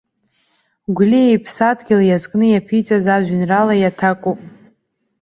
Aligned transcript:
Гәлиа 0.95 1.33
иԥсадгьыл 1.35 2.01
иазкны 2.05 2.45
иаԥиҵаз 2.49 3.05
ажәеинраала 3.15 3.75
иаҭакуп. 3.77 4.39